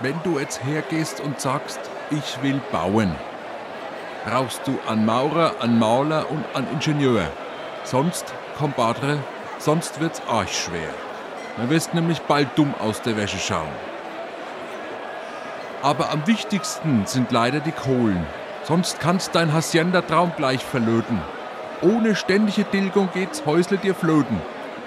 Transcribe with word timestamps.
wenn 0.00 0.14
du 0.22 0.38
jetzt 0.38 0.64
hergehst 0.64 1.20
und 1.20 1.40
sagst, 1.40 1.80
ich 2.10 2.42
will 2.42 2.60
bauen, 2.70 3.14
brauchst 4.24 4.66
du 4.66 4.78
einen 4.88 5.04
Maurer, 5.04 5.52
einen 5.60 5.78
Maler 5.78 6.30
und 6.30 6.44
einen 6.54 6.70
Ingenieur. 6.72 7.26
Sonst, 7.84 8.32
Compadre, 8.58 9.18
sonst 9.58 10.00
wird's 10.00 10.22
arschschwer. 10.28 10.90
Dann 11.56 11.70
wirst 11.70 11.94
nämlich 11.94 12.20
bald 12.22 12.48
dumm 12.56 12.74
aus 12.78 13.02
der 13.02 13.16
Wäsche 13.16 13.38
schauen. 13.38 13.68
Aber 15.82 16.10
am 16.10 16.26
wichtigsten 16.26 17.06
sind 17.06 17.30
leider 17.30 17.60
die 17.60 17.72
Kohlen. 17.72 18.26
Sonst 18.64 19.00
kannst 19.00 19.34
dein 19.34 19.52
Hacienda-Traum 19.52 20.32
gleich 20.36 20.64
verlöten. 20.64 21.20
Ohne 21.80 22.16
ständige 22.16 22.68
Tilgung 22.68 23.08
geht's 23.14 23.46
Häusle 23.46 23.78
dir 23.78 23.94
flöten. 23.94 24.40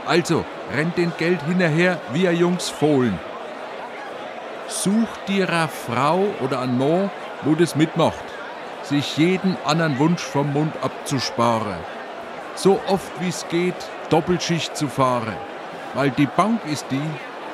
Also, 0.05 0.45
rennt 0.73 0.97
den 0.97 1.13
Geld 1.17 1.41
hinterher, 1.43 1.99
wie 2.11 2.23
ihr 2.23 2.33
Jungs 2.33 2.69
fohlen. 2.69 3.17
Such 4.83 5.15
dir 5.27 5.47
eine 5.47 5.67
Frau 5.67 6.25
oder 6.43 6.61
ein 6.61 6.75
Mann, 6.75 7.11
wo 7.43 7.53
das 7.53 7.75
mitmacht, 7.75 8.23
sich 8.81 9.15
jeden 9.15 9.55
anderen 9.63 9.99
Wunsch 9.99 10.23
vom 10.23 10.51
Mund 10.53 10.73
abzusparen. 10.81 11.77
So 12.55 12.79
oft 12.87 13.11
wie 13.19 13.29
es 13.29 13.47
geht, 13.49 13.75
Doppelschicht 14.09 14.75
zu 14.75 14.87
fahren, 14.87 15.35
weil 15.93 16.09
die 16.09 16.25
Bank 16.25 16.61
ist 16.65 16.87
die, 16.89 17.09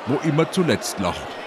wo 0.06 0.16
immer 0.26 0.50
zuletzt 0.50 1.00
lacht. 1.00 1.37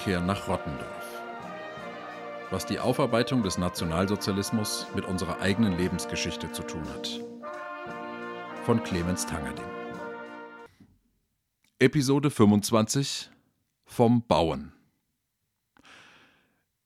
Rückkehr 0.00 0.22
nach 0.22 0.48
Rottendorf. 0.48 1.22
Was 2.50 2.64
die 2.64 2.78
Aufarbeitung 2.78 3.42
des 3.42 3.58
Nationalsozialismus 3.58 4.86
mit 4.94 5.04
unserer 5.04 5.42
eigenen 5.42 5.76
Lebensgeschichte 5.76 6.50
zu 6.52 6.62
tun 6.62 6.82
hat. 6.94 7.20
Von 8.64 8.82
Clemens 8.82 9.26
Tangerding. 9.26 9.66
Episode 11.78 12.30
25 12.30 13.30
Vom 13.84 14.26
Bauen. 14.26 14.72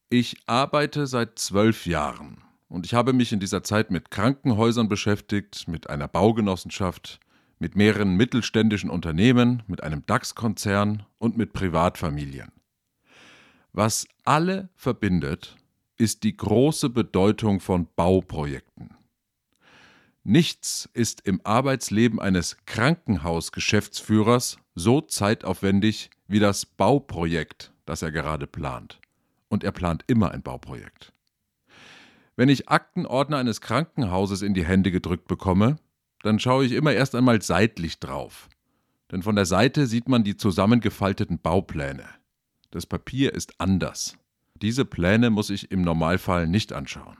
Ich 0.09 0.37
arbeite 0.47 1.07
seit 1.07 1.39
zwölf 1.39 1.87
Jahren 1.87 2.43
und 2.69 2.85
ich 2.85 2.95
habe 2.95 3.13
mich 3.13 3.33
in 3.33 3.39
dieser 3.39 3.63
Zeit 3.63 3.93
mit 3.93 4.11
Krankenhäusern 4.11 4.89
beschäftigt, 4.89 5.69
mit 5.69 5.89
einer 5.89 6.09
Baugenossenschaft, 6.09 7.21
mit 7.61 7.77
mehreren 7.77 8.17
mittelständischen 8.17 8.91
Unternehmen, 8.91 9.63
mit 9.69 9.85
einem 9.85 10.05
DAX-Konzern 10.05 11.07
und 11.19 11.37
mit 11.37 11.53
Privatfamilien. 11.53 12.51
Was 13.77 14.07
alle 14.23 14.69
verbindet, 14.77 15.57
ist 15.97 16.23
die 16.23 16.37
große 16.37 16.91
Bedeutung 16.91 17.59
von 17.59 17.89
Bauprojekten. 17.97 18.95
Nichts 20.23 20.89
ist 20.93 21.23
im 21.23 21.41
Arbeitsleben 21.43 22.21
eines 22.21 22.57
Krankenhausgeschäftsführers 22.67 24.59
so 24.77 25.01
zeitaufwendig 25.01 26.11
wie 26.29 26.39
das 26.39 26.67
Bauprojekt, 26.67 27.73
das 27.85 28.03
er 28.03 28.13
gerade 28.13 28.47
plant. 28.47 29.01
Und 29.49 29.65
er 29.65 29.73
plant 29.73 30.05
immer 30.07 30.31
ein 30.31 30.43
Bauprojekt. 30.43 31.13
Wenn 32.37 32.49
ich 32.49 32.69
Aktenordner 32.69 33.39
eines 33.39 33.61
Krankenhauses 33.61 34.43
in 34.43 34.55
die 34.55 34.65
Hände 34.65 34.93
gedrückt 34.93 35.27
bekomme, 35.27 35.79
dann 36.23 36.39
schaue 36.39 36.65
ich 36.65 36.73
immer 36.73 36.93
erst 36.93 37.17
einmal 37.17 37.43
seitlich 37.43 37.99
drauf. 37.99 38.49
Denn 39.11 39.25
von 39.25 39.35
der 39.35 39.47
Seite 39.47 39.89
sieht 39.89 40.09
man 40.09 40.23
die 40.23 40.37
zusammengefalteten 40.37 41.41
Baupläne. 41.41 42.05
Das 42.75 42.87
Papier 42.87 43.33
ist 43.35 43.61
anders. 43.61 44.19
Diese 44.57 44.85
Pläne 44.85 45.31
muss 45.31 45.49
ich 45.49 45.71
im 45.71 45.83
Normalfall 45.83 46.49
nicht 46.49 46.73
anschauen. 46.73 47.17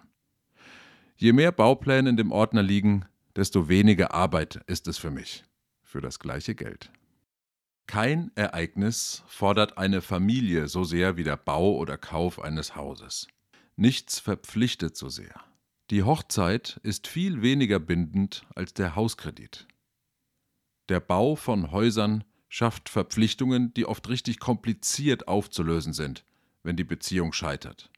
Je 1.15 1.33
mehr 1.33 1.53
Baupläne 1.53 2.11
in 2.11 2.17
dem 2.17 2.33
Ordner 2.33 2.65
liegen, 2.65 3.05
desto 3.37 3.69
weniger 3.69 4.13
Arbeit 4.13 4.65
ist 4.67 4.89
es 4.89 4.99
für 4.99 5.13
mich. 5.13 5.45
Für 5.85 6.01
das 6.01 6.19
gleiche 6.19 6.57
Geld. 6.57 6.91
Kein 7.87 8.33
Ereignis 8.35 9.23
fordert 9.29 9.79
eine 9.79 10.03
Familie 10.03 10.67
so 10.67 10.83
sehr 10.83 11.17
wie 11.17 11.23
der 11.23 11.37
Bau 11.37 11.77
oder 11.77 11.99
Kauf 11.99 12.41
eines 12.41 12.75
Hauses. 12.75 13.29
Nichts 13.77 14.19
verpflichtet 14.19 14.97
so 14.97 15.09
sehr. 15.09 15.41
Die 15.93 16.03
Hochzeit 16.03 16.81
ist 16.83 17.07
viel 17.07 17.43
weniger 17.43 17.79
bindend 17.79 18.45
als 18.57 18.75
der 18.75 18.97
Hauskredit. 18.97 19.69
Der 20.89 20.99
Bau 20.99 21.37
von 21.37 21.71
Häusern 21.71 22.25
schafft 22.55 22.89
Verpflichtungen, 22.89 23.75
die 23.75 23.85
oft 23.85 24.09
richtig 24.09 24.39
kompliziert 24.39 25.27
aufzulösen 25.27 25.93
sind, 25.93 26.25
wenn 26.63 26.77
die 26.77 26.85
Beziehung 26.85 27.33
scheitert. 27.33 27.91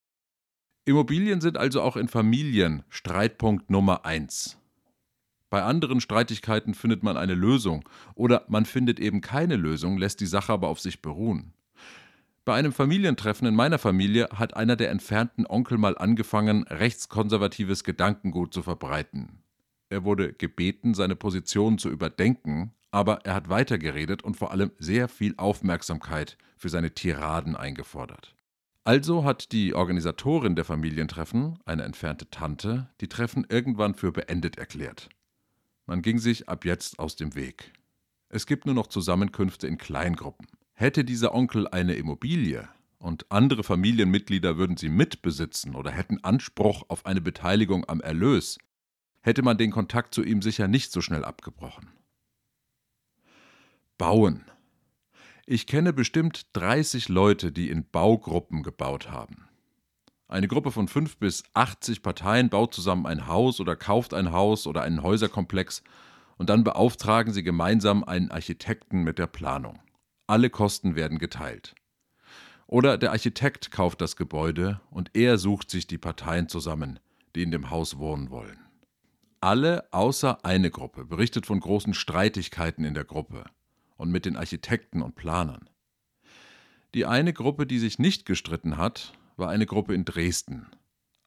Immobilien 0.86 1.42
sind 1.42 1.58
also 1.58 1.82
auch 1.82 1.94
in 1.94 2.08
Familien 2.08 2.82
Streitpunkt 2.88 3.68
Nummer 3.68 4.06
eins. 4.06 4.56
Bei 5.50 5.62
anderen 5.62 6.00
Streitigkeiten 6.00 6.72
findet 6.72 7.02
man 7.02 7.18
eine 7.18 7.34
Lösung 7.34 7.86
oder 8.14 8.46
man 8.48 8.64
findet 8.64 8.98
eben 8.98 9.20
keine 9.20 9.56
Lösung, 9.56 9.98
lässt 9.98 10.20
die 10.20 10.26
Sache 10.26 10.54
aber 10.54 10.68
auf 10.68 10.80
sich 10.80 11.02
beruhen. 11.02 11.52
Bei 12.46 12.54
einem 12.54 12.72
Familientreffen 12.72 13.46
in 13.46 13.54
meiner 13.54 13.78
Familie 13.78 14.30
hat 14.32 14.56
einer 14.56 14.76
der 14.76 14.88
entfernten 14.88 15.46
Onkel 15.46 15.76
mal 15.76 15.98
angefangen, 15.98 16.62
rechtskonservatives 16.62 17.84
Gedankengut 17.84 18.54
zu 18.54 18.62
verbreiten. 18.62 19.42
Er 19.90 20.04
wurde 20.04 20.32
gebeten, 20.32 20.94
seine 20.94 21.14
Position 21.14 21.76
zu 21.76 21.90
überdenken, 21.90 22.72
aber 22.96 23.26
er 23.26 23.34
hat 23.34 23.50
weitergeredet 23.50 24.24
und 24.24 24.38
vor 24.38 24.52
allem 24.52 24.70
sehr 24.78 25.08
viel 25.08 25.34
Aufmerksamkeit 25.36 26.38
für 26.56 26.70
seine 26.70 26.94
Tiraden 26.94 27.54
eingefordert. 27.54 28.34
Also 28.84 29.22
hat 29.22 29.52
die 29.52 29.74
Organisatorin 29.74 30.56
der 30.56 30.64
Familientreffen, 30.64 31.58
eine 31.66 31.82
entfernte 31.82 32.30
Tante, 32.30 32.88
die 33.02 33.08
Treffen 33.08 33.46
irgendwann 33.50 33.94
für 33.94 34.12
beendet 34.12 34.56
erklärt. 34.56 35.10
Man 35.84 36.00
ging 36.00 36.18
sich 36.18 36.48
ab 36.48 36.64
jetzt 36.64 36.98
aus 36.98 37.16
dem 37.16 37.34
Weg. 37.34 37.70
Es 38.30 38.46
gibt 38.46 38.64
nur 38.64 38.74
noch 38.74 38.86
Zusammenkünfte 38.86 39.66
in 39.66 39.76
Kleingruppen. 39.76 40.46
Hätte 40.72 41.04
dieser 41.04 41.34
Onkel 41.34 41.68
eine 41.68 41.96
Immobilie 41.96 42.66
und 42.96 43.30
andere 43.30 43.62
Familienmitglieder 43.62 44.56
würden 44.56 44.78
sie 44.78 44.88
mitbesitzen 44.88 45.74
oder 45.74 45.90
hätten 45.90 46.24
Anspruch 46.24 46.84
auf 46.88 47.04
eine 47.04 47.20
Beteiligung 47.20 47.86
am 47.90 48.00
Erlös, 48.00 48.56
hätte 49.20 49.42
man 49.42 49.58
den 49.58 49.70
Kontakt 49.70 50.14
zu 50.14 50.22
ihm 50.22 50.40
sicher 50.40 50.66
nicht 50.66 50.92
so 50.92 51.02
schnell 51.02 51.26
abgebrochen. 51.26 51.90
Bauen. 53.98 54.44
Ich 55.46 55.66
kenne 55.66 55.94
bestimmt 55.94 56.48
30 56.52 57.08
Leute, 57.08 57.50
die 57.50 57.70
in 57.70 57.88
Baugruppen 57.88 58.62
gebaut 58.62 59.10
haben. 59.10 59.48
Eine 60.28 60.48
Gruppe 60.48 60.70
von 60.70 60.86
5 60.86 61.16
bis 61.16 61.44
80 61.54 62.02
Parteien 62.02 62.50
baut 62.50 62.74
zusammen 62.74 63.06
ein 63.06 63.26
Haus 63.26 63.58
oder 63.58 63.74
kauft 63.74 64.12
ein 64.12 64.32
Haus 64.32 64.66
oder 64.66 64.82
einen 64.82 65.02
Häuserkomplex 65.02 65.82
und 66.36 66.50
dann 66.50 66.62
beauftragen 66.62 67.32
sie 67.32 67.42
gemeinsam 67.42 68.04
einen 68.04 68.30
Architekten 68.30 69.02
mit 69.02 69.18
der 69.18 69.28
Planung. 69.28 69.78
Alle 70.26 70.50
Kosten 70.50 70.94
werden 70.94 71.18
geteilt. 71.18 71.74
Oder 72.66 72.98
der 72.98 73.12
Architekt 73.12 73.70
kauft 73.70 74.02
das 74.02 74.16
Gebäude 74.16 74.80
und 74.90 75.10
er 75.14 75.38
sucht 75.38 75.70
sich 75.70 75.86
die 75.86 75.98
Parteien 75.98 76.50
zusammen, 76.50 76.98
die 77.34 77.44
in 77.44 77.50
dem 77.50 77.70
Haus 77.70 77.96
wohnen 77.96 78.28
wollen. 78.28 78.58
Alle 79.40 79.90
außer 79.92 80.44
eine 80.44 80.70
Gruppe 80.70 81.06
berichtet 81.06 81.46
von 81.46 81.60
großen 81.60 81.94
Streitigkeiten 81.94 82.84
in 82.84 82.92
der 82.92 83.04
Gruppe 83.04 83.44
und 83.96 84.10
mit 84.10 84.24
den 84.24 84.36
Architekten 84.36 85.02
und 85.02 85.14
Planern. 85.14 85.68
Die 86.94 87.06
eine 87.06 87.32
Gruppe, 87.32 87.66
die 87.66 87.78
sich 87.78 87.98
nicht 87.98 88.26
gestritten 88.26 88.76
hat, 88.76 89.12
war 89.36 89.50
eine 89.50 89.66
Gruppe 89.66 89.94
in 89.94 90.04
Dresden. 90.04 90.66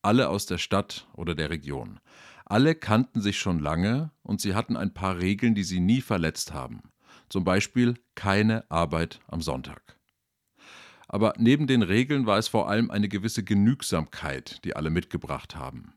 Alle 0.02 0.30
aus 0.30 0.46
der 0.46 0.58
Stadt 0.58 1.08
oder 1.14 1.36
der 1.36 1.50
Region. 1.50 2.00
Alle 2.46 2.74
kannten 2.74 3.22
sich 3.22 3.38
schon 3.38 3.60
lange 3.60 4.12
und 4.24 4.42
sie 4.42 4.56
hatten 4.56 4.78
ein 4.78 4.94
paar 4.94 5.20
Regeln, 5.20 5.54
die 5.54 5.64
sie 5.64 5.80
nie 5.80 6.02
verletzt 6.02 6.54
haben. 6.54 6.82
Zum 7.30 7.44
Beispiel 7.44 7.96
keine 8.16 8.70
Arbeit 8.72 9.20
am 9.28 9.42
Sonntag. 9.42 10.00
Aber 11.08 11.34
neben 11.38 11.68
den 11.68 11.84
Regeln 11.84 12.26
war 12.26 12.38
es 12.38 12.48
vor 12.48 12.70
allem 12.70 12.90
eine 12.90 13.10
gewisse 13.10 13.44
Genügsamkeit, 13.44 14.64
die 14.64 14.76
alle 14.76 14.90
mitgebracht 14.90 15.56
haben. 15.56 15.94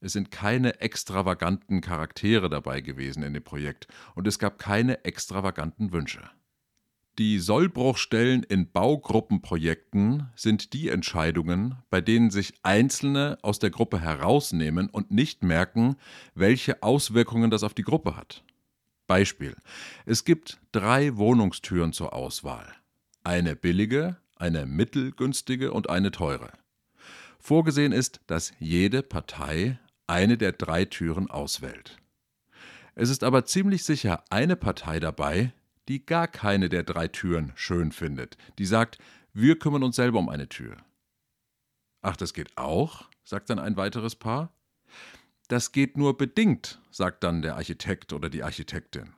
Es 0.00 0.12
sind 0.12 0.30
keine 0.30 0.80
extravaganten 0.80 1.80
Charaktere 1.80 2.48
dabei 2.48 2.80
gewesen 2.80 3.22
in 3.22 3.34
dem 3.34 3.42
Projekt 3.42 3.88
und 4.14 4.26
es 4.26 4.38
gab 4.38 4.58
keine 4.58 5.04
extravaganten 5.04 5.92
Wünsche. 5.92 6.30
Die 7.18 7.40
Sollbruchstellen 7.40 8.44
in 8.44 8.70
Baugruppenprojekten 8.70 10.28
sind 10.36 10.72
die 10.72 10.88
Entscheidungen, 10.88 11.74
bei 11.90 12.00
denen 12.00 12.30
sich 12.30 12.54
Einzelne 12.62 13.38
aus 13.42 13.58
der 13.58 13.70
Gruppe 13.70 14.00
herausnehmen 14.00 14.88
und 14.88 15.10
nicht 15.10 15.42
merken, 15.42 15.96
welche 16.36 16.80
Auswirkungen 16.84 17.50
das 17.50 17.64
auf 17.64 17.74
die 17.74 17.82
Gruppe 17.82 18.16
hat. 18.16 18.44
Beispiel. 19.08 19.56
Es 20.06 20.24
gibt 20.24 20.60
drei 20.70 21.16
Wohnungstüren 21.16 21.92
zur 21.92 22.12
Auswahl. 22.12 22.72
Eine 23.24 23.56
billige, 23.56 24.18
eine 24.36 24.64
mittelgünstige 24.64 25.72
und 25.72 25.90
eine 25.90 26.12
teure. 26.12 26.52
Vorgesehen 27.40 27.90
ist, 27.90 28.20
dass 28.28 28.52
jede 28.60 29.02
Partei 29.02 29.80
eine 30.08 30.38
der 30.38 30.52
drei 30.52 30.84
Türen 30.84 31.30
auswählt. 31.30 31.98
Es 32.94 33.10
ist 33.10 33.22
aber 33.22 33.44
ziemlich 33.44 33.84
sicher 33.84 34.24
eine 34.30 34.56
Partei 34.56 34.98
dabei, 34.98 35.52
die 35.88 36.04
gar 36.04 36.26
keine 36.28 36.68
der 36.68 36.82
drei 36.82 37.08
Türen 37.08 37.52
schön 37.54 37.92
findet. 37.92 38.36
Die 38.58 38.66
sagt, 38.66 38.98
wir 39.32 39.58
kümmern 39.58 39.84
uns 39.84 39.96
selber 39.96 40.18
um 40.18 40.28
eine 40.28 40.48
Tür. 40.48 40.76
Ach, 42.02 42.16
das 42.16 42.34
geht 42.34 42.56
auch? 42.56 43.08
sagt 43.24 43.50
dann 43.50 43.58
ein 43.58 43.76
weiteres 43.76 44.16
Paar. 44.16 44.52
Das 45.48 45.72
geht 45.72 45.96
nur 45.96 46.16
bedingt, 46.16 46.80
sagt 46.90 47.22
dann 47.24 47.42
der 47.42 47.56
Architekt 47.56 48.12
oder 48.12 48.30
die 48.30 48.42
Architektin. 48.42 49.14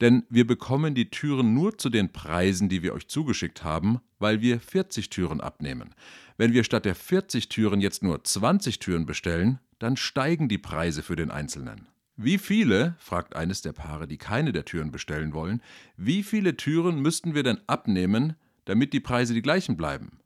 Denn 0.00 0.24
wir 0.28 0.46
bekommen 0.46 0.94
die 0.94 1.10
Türen 1.10 1.54
nur 1.54 1.78
zu 1.78 1.88
den 1.88 2.12
Preisen, 2.12 2.68
die 2.68 2.82
wir 2.82 2.92
euch 2.92 3.08
zugeschickt 3.08 3.64
haben, 3.64 4.00
weil 4.18 4.40
wir 4.40 4.60
40 4.60 5.10
Türen 5.10 5.40
abnehmen. 5.40 5.94
Wenn 6.36 6.52
wir 6.52 6.64
statt 6.64 6.84
der 6.84 6.94
40 6.94 7.48
Türen 7.48 7.80
jetzt 7.80 8.02
nur 8.02 8.22
20 8.22 8.78
Türen 8.78 9.06
bestellen, 9.06 9.58
dann 9.78 9.96
steigen 9.96 10.48
die 10.48 10.58
Preise 10.58 11.02
für 11.02 11.16
den 11.16 11.30
Einzelnen. 11.30 11.88
Wie 12.16 12.38
viele, 12.38 12.94
fragt 12.98 13.36
eines 13.36 13.60
der 13.60 13.72
Paare, 13.72 14.08
die 14.08 14.16
keine 14.16 14.52
der 14.52 14.64
Türen 14.64 14.90
bestellen 14.90 15.34
wollen, 15.34 15.62
wie 15.96 16.22
viele 16.22 16.56
Türen 16.56 17.00
müssten 17.00 17.34
wir 17.34 17.42
denn 17.42 17.60
abnehmen, 17.66 18.36
damit 18.64 18.92
die 18.94 19.00
Preise 19.00 19.34
die 19.34 19.42
gleichen 19.42 19.76
bleiben? 19.76 20.20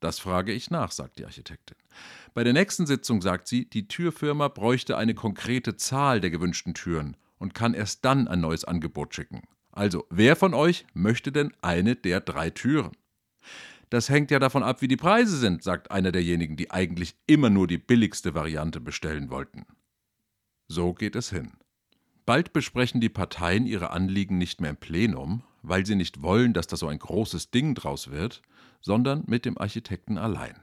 Das 0.00 0.18
frage 0.18 0.52
ich 0.52 0.70
nach, 0.70 0.90
sagt 0.90 1.18
die 1.18 1.24
Architektin. 1.24 1.76
Bei 2.32 2.44
der 2.44 2.52
nächsten 2.52 2.86
Sitzung 2.86 3.22
sagt 3.22 3.48
sie, 3.48 3.68
die 3.68 3.88
Türfirma 3.88 4.48
bräuchte 4.48 4.96
eine 4.96 5.14
konkrete 5.14 5.76
Zahl 5.76 6.20
der 6.20 6.30
gewünschten 6.30 6.74
Türen 6.74 7.16
und 7.38 7.54
kann 7.54 7.74
erst 7.74 8.04
dann 8.04 8.28
ein 8.28 8.40
neues 8.40 8.64
Angebot 8.64 9.14
schicken. 9.14 9.42
Also, 9.72 10.06
wer 10.08 10.36
von 10.36 10.54
euch 10.54 10.86
möchte 10.94 11.32
denn 11.32 11.52
eine 11.60 11.96
der 11.96 12.20
drei 12.20 12.50
Türen? 12.50 12.92
Das 13.94 14.08
hängt 14.08 14.32
ja 14.32 14.40
davon 14.40 14.64
ab, 14.64 14.82
wie 14.82 14.88
die 14.88 14.96
Preise 14.96 15.36
sind, 15.36 15.62
sagt 15.62 15.92
einer 15.92 16.10
derjenigen, 16.10 16.56
die 16.56 16.72
eigentlich 16.72 17.14
immer 17.28 17.48
nur 17.48 17.68
die 17.68 17.78
billigste 17.78 18.34
Variante 18.34 18.80
bestellen 18.80 19.30
wollten. 19.30 19.66
So 20.66 20.94
geht 20.94 21.14
es 21.14 21.30
hin. 21.30 21.52
Bald 22.26 22.52
besprechen 22.52 23.00
die 23.00 23.08
Parteien 23.08 23.66
ihre 23.66 23.90
Anliegen 23.90 24.36
nicht 24.36 24.60
mehr 24.60 24.70
im 24.70 24.78
Plenum, 24.78 25.44
weil 25.62 25.86
sie 25.86 25.94
nicht 25.94 26.22
wollen, 26.22 26.54
dass 26.54 26.66
da 26.66 26.74
so 26.74 26.88
ein 26.88 26.98
großes 26.98 27.52
Ding 27.52 27.76
draus 27.76 28.10
wird, 28.10 28.42
sondern 28.80 29.22
mit 29.28 29.44
dem 29.44 29.56
Architekten 29.58 30.18
allein. 30.18 30.56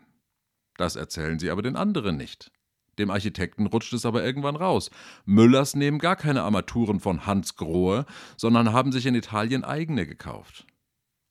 Das 0.75 0.97
erzählen 0.97 1.39
sie 1.39 1.51
aber 1.51 1.61
den 1.61 1.77
anderen 1.77 2.17
nicht. 2.17 2.51
Dem 2.99 3.09
Architekten 3.09 3.65
rutscht 3.65 3.93
es 3.93 4.05
aber 4.05 4.25
irgendwann 4.25 4.57
raus. 4.57 4.91
Müllers 5.23 5.73
nehmen 5.73 5.99
gar 5.99 6.17
keine 6.17 6.43
Armaturen 6.43 6.99
von 6.99 7.25
Hans 7.25 7.55
Grohe, 7.55 8.05
sondern 8.35 8.73
haben 8.73 8.91
sich 8.91 9.05
in 9.05 9.15
Italien 9.15 9.63
eigene 9.63 10.05
gekauft. 10.05 10.67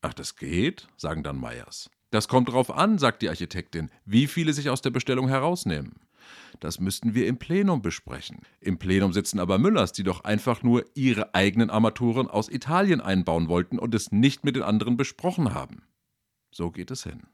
Ach, 0.01 0.13
das 0.13 0.35
geht? 0.35 0.87
sagen 0.97 1.23
dann 1.23 1.39
Meyers. 1.39 1.89
Das 2.09 2.27
kommt 2.27 2.49
drauf 2.49 2.71
an, 2.71 2.97
sagt 2.97 3.21
die 3.21 3.29
Architektin, 3.29 3.89
wie 4.05 4.27
viele 4.27 4.53
sich 4.53 4.69
aus 4.69 4.81
der 4.81 4.89
Bestellung 4.89 5.29
herausnehmen. 5.29 5.93
Das 6.59 6.79
müssten 6.79 7.15
wir 7.15 7.27
im 7.27 7.37
Plenum 7.37 7.81
besprechen. 7.81 8.39
Im 8.59 8.77
Plenum 8.77 9.13
sitzen 9.13 9.39
aber 9.39 9.57
Müllers, 9.57 9.93
die 9.93 10.03
doch 10.03 10.23
einfach 10.23 10.61
nur 10.61 10.85
ihre 10.93 11.33
eigenen 11.33 11.69
Armaturen 11.69 12.27
aus 12.27 12.49
Italien 12.49 13.01
einbauen 13.01 13.47
wollten 13.47 13.79
und 13.79 13.95
es 13.95 14.11
nicht 14.11 14.43
mit 14.43 14.55
den 14.55 14.63
anderen 14.63 14.97
besprochen 14.97 15.53
haben. 15.53 15.83
So 16.51 16.71
geht 16.71 16.91
es 16.91 17.03
hin. 17.03 17.27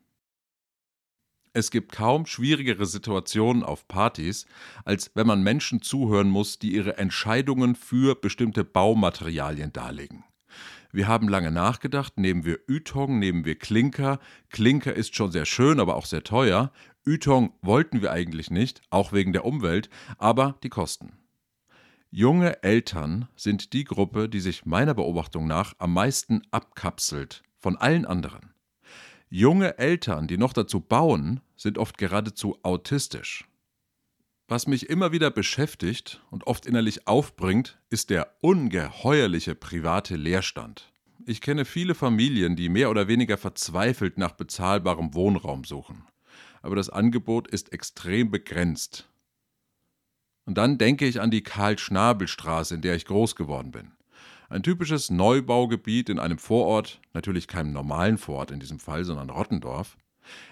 Es 1.54 1.72
gibt 1.72 1.92
kaum 1.92 2.28
schwierigere 2.28 2.86
Situationen 2.86 3.64
auf 3.64 3.88
Partys, 3.88 4.46
als 4.86 5.12
wenn 5.16 5.25
man 5.25 5.42
Menschen 5.42 5.81
zuhören 5.81 6.30
muss, 6.30 6.60
die 6.60 6.74
ihre 6.74 6.98
Entscheidungen 6.98 7.75
für 7.75 8.14
bestimmte 8.14 8.64
Baumaterialien 8.64 9.74
darlegen. 9.74 10.24
Wir 10.92 11.07
haben 11.07 11.28
lange 11.28 11.51
nachgedacht, 11.51 12.18
nehmen 12.18 12.45
wir 12.45 12.60
Ytong, 12.69 13.19
nehmen 13.19 13.45
wir 13.45 13.56
Klinker. 13.56 14.19
Klinker 14.50 14.94
ist 14.94 15.16
schon 15.16 15.31
sehr 15.31 15.45
schön, 15.45 15.80
aber 15.80 15.95
auch 15.95 16.06
sehr 16.06 16.24
teuer. 16.24 16.72
Ytong 17.06 17.54
wollten 17.62 18.01
wir 18.01 18.12
eigentlich 18.12 18.50
nicht, 18.50 18.81
auch 18.89 19.13
wegen 19.13 19.34
der 19.34 19.45
Umwelt, 19.45 19.89
aber 20.18 20.57
die 20.63 20.69
Kosten. 20.69 21.13
Junge 22.10 22.63
Eltern 22.63 23.28
sind 23.36 23.74
die 23.74 23.84
Gruppe, 23.84 24.30
die 24.30 24.39
sich 24.39 24.66
meiner 24.66 24.94
Beobachtung 24.94 25.45
nach 25.45 25.74
am 25.78 25.94
meisten 25.94 26.42
abkapselt 26.51 27.44
von 27.57 27.75
allen 27.75 28.06
anderen. 28.06 28.54
Junge 29.30 29.78
Eltern, 29.78 30.28
die 30.28 30.38
noch 30.38 30.54
dazu 30.54 30.80
bauen, 30.80 31.42
sind 31.57 31.78
oft 31.78 31.98
geradezu 31.98 32.57
autistisch. 32.63 33.45
Was 34.49 34.65
mich 34.65 34.89
immer 34.89 35.11
wieder 35.11 35.29
beschäftigt 35.29 36.21
und 36.31 36.47
oft 36.47 36.65
innerlich 36.65 37.05
aufbringt, 37.05 37.77
ist 37.89 38.09
der 38.09 38.33
ungeheuerliche 38.39 39.55
private 39.55 40.15
Leerstand. 40.15 40.94
Ich 41.25 41.41
kenne 41.41 41.65
viele 41.65 41.95
Familien, 41.95 42.55
die 42.55 42.69
mehr 42.69 42.89
oder 42.89 43.09
weniger 43.09 43.38
verzweifelt 43.38 44.17
nach 44.17 44.31
bezahlbarem 44.31 45.13
Wohnraum 45.13 45.65
suchen. 45.65 46.05
Aber 46.61 46.77
das 46.77 46.89
Angebot 46.89 47.49
ist 47.49 47.73
extrem 47.73 48.31
begrenzt. 48.31 49.09
Und 50.45 50.57
dann 50.57 50.77
denke 50.77 51.05
ich 51.05 51.19
an 51.19 51.29
die 51.29 51.44
Karl-Schnabel-Straße, 51.44 52.75
in 52.75 52.81
der 52.81 52.95
ich 52.95 53.03
groß 53.03 53.35
geworden 53.35 53.71
bin. 53.71 53.91
Ein 54.47 54.63
typisches 54.63 55.09
Neubaugebiet 55.09 56.07
in 56.07 56.19
einem 56.19 56.38
Vorort, 56.38 57.01
natürlich 57.11 57.49
keinem 57.49 57.73
normalen 57.73 58.17
Vorort 58.17 58.51
in 58.51 58.61
diesem 58.61 58.79
Fall, 58.79 59.03
sondern 59.03 59.29
Rottendorf. 59.29 59.97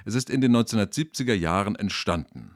Es 0.04 0.16
ist 0.16 0.30
in 0.30 0.42
den 0.42 0.54
1970er 0.54 1.34
Jahren 1.34 1.78
entstanden. 1.78 2.52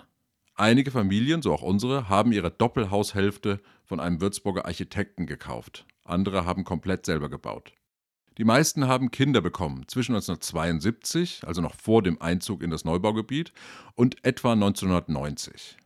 Einige 0.59 0.91
Familien, 0.91 1.41
so 1.41 1.53
auch 1.53 1.61
unsere, 1.61 2.09
haben 2.09 2.33
ihre 2.33 2.51
Doppelhaushälfte 2.51 3.61
von 3.85 4.01
einem 4.01 4.19
Würzburger 4.19 4.65
Architekten 4.65 5.25
gekauft. 5.25 5.85
Andere 6.03 6.43
haben 6.43 6.65
komplett 6.65 7.05
selber 7.05 7.29
gebaut. 7.29 7.71
Die 8.37 8.43
meisten 8.43 8.85
haben 8.85 9.09
Kinder 9.09 9.39
bekommen 9.39 9.87
zwischen 9.87 10.15
1972, 10.15 11.43
also 11.47 11.61
noch 11.61 11.75
vor 11.75 12.03
dem 12.03 12.21
Einzug 12.21 12.61
in 12.61 12.71
das 12.71 12.83
Neubaugebiet, 12.83 13.53
und 13.95 14.25
etwa 14.25 14.51
1990. 14.51 15.77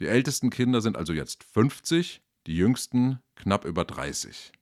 Die 0.00 0.06
ältesten 0.06 0.48
Kinder 0.48 0.80
sind 0.80 0.96
also 0.96 1.12
jetzt 1.12 1.44
50, 1.44 2.22
die 2.46 2.56
jüngsten 2.56 3.18
knapp 3.36 3.66
über 3.66 3.84
30. 3.84 4.52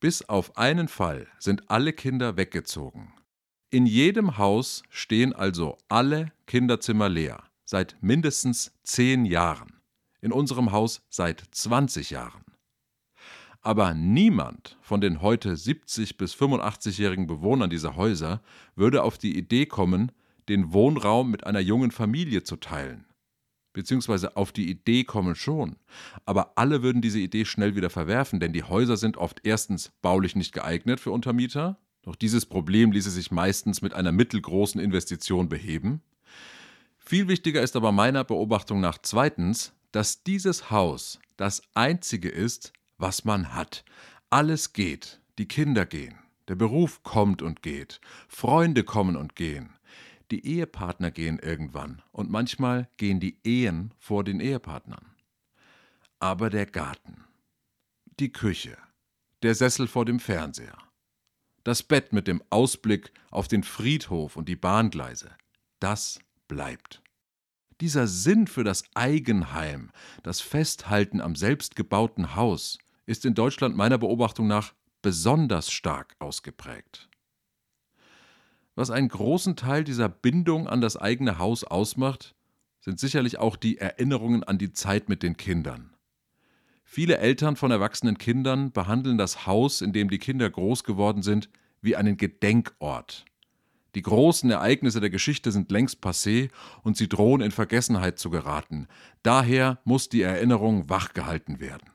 Bis 0.00 0.28
auf 0.28 0.58
einen 0.58 0.88
Fall 0.88 1.28
sind 1.38 1.70
alle 1.70 1.94
Kinder 1.94 2.36
weggezogen. 2.36 3.14
In 3.70 3.86
jedem 3.86 4.36
Haus 4.36 4.82
stehen 4.90 5.32
also 5.32 5.78
alle 5.88 6.32
Kinderzimmer 6.46 7.08
leer, 7.08 7.49
seit 7.70 7.96
mindestens 8.00 8.72
zehn 8.82 9.24
Jahren. 9.24 9.80
In 10.20 10.32
unserem 10.32 10.72
Haus 10.72 11.06
seit 11.08 11.44
20 11.52 12.10
Jahren. 12.10 12.42
Aber 13.60 13.94
niemand 13.94 14.76
von 14.80 15.00
den 15.00 15.22
heute 15.22 15.56
70 15.56 16.16
bis 16.16 16.34
85-jährigen 16.34 17.28
Bewohnern 17.28 17.70
dieser 17.70 17.94
Häuser 17.94 18.42
würde 18.74 19.04
auf 19.04 19.18
die 19.18 19.38
Idee 19.38 19.66
kommen, 19.66 20.10
den 20.48 20.72
Wohnraum 20.72 21.30
mit 21.30 21.46
einer 21.46 21.60
jungen 21.60 21.92
Familie 21.92 22.42
zu 22.42 22.56
teilen 22.56 23.06
beziehungsweise 23.72 24.36
auf 24.36 24.50
die 24.50 24.68
Idee 24.68 25.04
kommen 25.04 25.36
schon. 25.36 25.76
Aber 26.26 26.58
alle 26.58 26.82
würden 26.82 27.00
diese 27.00 27.20
Idee 27.20 27.44
schnell 27.44 27.76
wieder 27.76 27.88
verwerfen, 27.88 28.40
denn 28.40 28.52
die 28.52 28.64
Häuser 28.64 28.96
sind 28.96 29.16
oft 29.16 29.42
erstens 29.44 29.92
baulich 30.02 30.34
nicht 30.34 30.52
geeignet 30.52 30.98
für 30.98 31.12
Untermieter. 31.12 31.78
Doch 32.02 32.16
dieses 32.16 32.46
Problem 32.46 32.90
ließe 32.90 33.10
sich 33.10 33.30
meistens 33.30 33.80
mit 33.80 33.94
einer 33.94 34.10
mittelgroßen 34.10 34.80
Investition 34.80 35.48
beheben. 35.48 36.02
Viel 37.10 37.26
wichtiger 37.26 37.60
ist 37.60 37.74
aber 37.74 37.90
meiner 37.90 38.22
Beobachtung 38.22 38.80
nach 38.80 38.96
zweitens, 39.02 39.72
dass 39.90 40.22
dieses 40.22 40.70
Haus 40.70 41.18
das 41.36 41.60
einzige 41.74 42.28
ist, 42.28 42.72
was 42.98 43.24
man 43.24 43.52
hat. 43.52 43.84
Alles 44.30 44.74
geht, 44.74 45.20
die 45.36 45.48
Kinder 45.48 45.86
gehen, 45.86 46.14
der 46.46 46.54
Beruf 46.54 47.02
kommt 47.02 47.42
und 47.42 47.62
geht, 47.62 48.00
Freunde 48.28 48.84
kommen 48.84 49.16
und 49.16 49.34
gehen. 49.34 49.74
Die 50.30 50.46
Ehepartner 50.46 51.10
gehen 51.10 51.40
irgendwann 51.40 52.00
und 52.12 52.30
manchmal 52.30 52.88
gehen 52.96 53.18
die 53.18 53.38
Ehen 53.42 53.92
vor 53.98 54.22
den 54.22 54.38
Ehepartnern. 54.38 55.16
Aber 56.20 56.48
der 56.48 56.66
Garten, 56.66 57.24
die 58.20 58.30
Küche, 58.32 58.78
der 59.42 59.56
Sessel 59.56 59.88
vor 59.88 60.04
dem 60.04 60.20
Fernseher, 60.20 60.78
das 61.64 61.82
Bett 61.82 62.12
mit 62.12 62.28
dem 62.28 62.40
Ausblick 62.50 63.10
auf 63.32 63.48
den 63.48 63.64
Friedhof 63.64 64.36
und 64.36 64.48
die 64.48 64.54
Bahngleise, 64.54 65.32
das 65.80 66.20
bleibt. 66.50 67.00
Dieser 67.80 68.08
Sinn 68.08 68.48
für 68.48 68.64
das 68.64 68.82
Eigenheim, 68.94 69.90
das 70.22 70.40
Festhalten 70.40 71.20
am 71.20 71.36
selbstgebauten 71.36 72.34
Haus, 72.34 72.78
ist 73.06 73.24
in 73.24 73.34
Deutschland 73.34 73.76
meiner 73.76 73.96
Beobachtung 73.96 74.48
nach 74.48 74.74
besonders 75.00 75.70
stark 75.70 76.16
ausgeprägt. 76.18 77.08
Was 78.74 78.90
einen 78.90 79.08
großen 79.08 79.56
Teil 79.56 79.84
dieser 79.84 80.08
Bindung 80.08 80.66
an 80.66 80.80
das 80.80 80.96
eigene 80.96 81.38
Haus 81.38 81.64
ausmacht, 81.64 82.34
sind 82.80 82.98
sicherlich 82.98 83.38
auch 83.38 83.56
die 83.56 83.78
Erinnerungen 83.78 84.42
an 84.42 84.58
die 84.58 84.72
Zeit 84.72 85.08
mit 85.08 85.22
den 85.22 85.36
Kindern. 85.36 85.94
Viele 86.82 87.18
Eltern 87.18 87.54
von 87.54 87.70
erwachsenen 87.70 88.18
Kindern 88.18 88.72
behandeln 88.72 89.16
das 89.16 89.46
Haus, 89.46 89.80
in 89.80 89.92
dem 89.92 90.10
die 90.10 90.18
Kinder 90.18 90.50
groß 90.50 90.82
geworden 90.82 91.22
sind, 91.22 91.48
wie 91.80 91.94
einen 91.94 92.16
Gedenkort. 92.16 93.24
Die 93.94 94.02
großen 94.02 94.50
Ereignisse 94.50 95.00
der 95.00 95.10
Geschichte 95.10 95.50
sind 95.50 95.70
längst 95.70 96.02
passé 96.02 96.50
und 96.82 96.96
sie 96.96 97.08
drohen 97.08 97.40
in 97.40 97.50
Vergessenheit 97.50 98.18
zu 98.18 98.30
geraten. 98.30 98.86
Daher 99.22 99.80
muss 99.84 100.08
die 100.08 100.22
Erinnerung 100.22 100.88
wachgehalten 100.88 101.60
werden. 101.60 101.90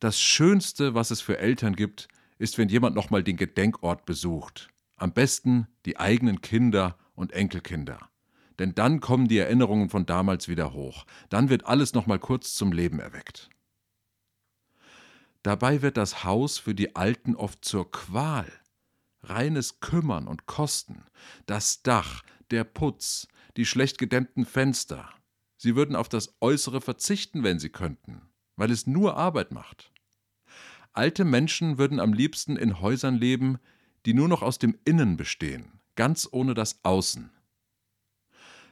Das 0.00 0.20
Schönste, 0.20 0.94
was 0.94 1.10
es 1.10 1.20
für 1.20 1.38
Eltern 1.38 1.74
gibt, 1.74 2.08
ist, 2.38 2.58
wenn 2.58 2.68
jemand 2.68 2.94
nochmal 2.94 3.22
den 3.22 3.36
Gedenkort 3.36 4.04
besucht. 4.04 4.68
Am 4.96 5.12
besten 5.12 5.66
die 5.86 5.98
eigenen 5.98 6.40
Kinder 6.40 6.98
und 7.14 7.32
Enkelkinder. 7.32 7.98
Denn 8.58 8.74
dann 8.74 9.00
kommen 9.00 9.28
die 9.28 9.38
Erinnerungen 9.38 9.88
von 9.88 10.06
damals 10.06 10.48
wieder 10.48 10.72
hoch. 10.72 11.06
Dann 11.28 11.48
wird 11.48 11.66
alles 11.66 11.94
noch 11.94 12.06
mal 12.06 12.18
kurz 12.18 12.54
zum 12.54 12.72
Leben 12.72 13.00
erweckt. 13.00 13.50
Dabei 15.42 15.82
wird 15.82 15.96
das 15.96 16.24
Haus 16.24 16.58
für 16.58 16.74
die 16.74 16.96
Alten 16.96 17.34
oft 17.34 17.64
zur 17.64 17.90
Qual. 17.90 18.50
Reines 19.28 19.80
Kümmern 19.80 20.26
und 20.28 20.46
Kosten, 20.46 21.04
das 21.46 21.82
Dach, 21.82 22.22
der 22.50 22.64
Putz, 22.64 23.28
die 23.56 23.66
schlecht 23.66 23.98
gedämmten 23.98 24.44
Fenster. 24.44 25.08
Sie 25.56 25.76
würden 25.76 25.96
auf 25.96 26.08
das 26.08 26.36
Äußere 26.40 26.80
verzichten, 26.80 27.42
wenn 27.42 27.58
sie 27.58 27.70
könnten, 27.70 28.22
weil 28.56 28.70
es 28.70 28.86
nur 28.86 29.16
Arbeit 29.16 29.52
macht. 29.52 29.92
Alte 30.92 31.24
Menschen 31.24 31.78
würden 31.78 32.00
am 32.00 32.12
liebsten 32.12 32.56
in 32.56 32.80
Häusern 32.80 33.16
leben, 33.16 33.58
die 34.06 34.14
nur 34.14 34.28
noch 34.28 34.42
aus 34.42 34.58
dem 34.58 34.78
Innen 34.84 35.16
bestehen, 35.16 35.80
ganz 35.96 36.28
ohne 36.30 36.54
das 36.54 36.84
Außen. 36.84 37.30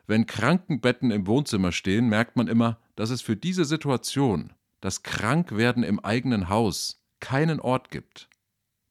Wenn 0.06 0.26
Krankenbetten 0.26 1.10
im 1.10 1.26
Wohnzimmer 1.26 1.72
stehen, 1.72 2.08
merkt 2.08 2.36
man 2.36 2.48
immer, 2.48 2.78
dass 2.96 3.10
es 3.10 3.22
für 3.22 3.36
diese 3.36 3.64
Situation, 3.64 4.52
das 4.80 5.02
Krankwerden 5.02 5.84
im 5.84 6.00
eigenen 6.00 6.48
Haus, 6.48 7.02
keinen 7.20 7.60
Ort 7.60 7.90
gibt. 7.90 8.28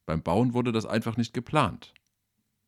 Beim 0.06 0.22
Bauen 0.22 0.54
wurde 0.54 0.72
das 0.72 0.86
einfach 0.86 1.16
nicht 1.16 1.34
geplant. 1.34 1.94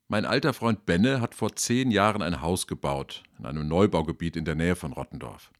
Mein 0.07 0.25
alter 0.25 0.53
Freund 0.53 0.85
Benne 0.85 1.19
hat 1.19 1.33
vor 1.33 1.55
zehn 1.55 1.89
Jahren 1.89 2.21
ein 2.21 2.41
Haus 2.41 2.67
gebaut, 2.67 3.23
in 3.39 3.45
einem 3.45 3.67
Neubaugebiet 3.67 4.35
in 4.35 4.45
der 4.45 4.55
Nähe 4.55 4.75
von 4.75 4.93
Rottendorf. 4.93 5.51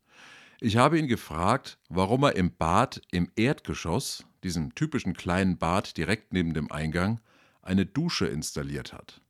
Ich 0.61 0.77
habe 0.77 0.99
ihn 0.99 1.07
gefragt, 1.07 1.79
warum 1.89 2.23
er 2.23 2.35
im 2.35 2.55
Bad 2.55 3.01
im 3.11 3.31
Erdgeschoss, 3.35 4.25
diesem 4.43 4.73
typischen 4.75 5.13
kleinen 5.13 5.57
Bad 5.57 5.97
direkt 5.97 6.31
neben 6.31 6.53
dem 6.53 6.71
Eingang, 6.71 7.19
eine 7.61 7.85
Dusche 7.85 8.27
installiert 8.27 8.93
hat. 8.93 9.21